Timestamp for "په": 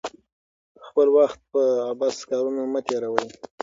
1.51-1.61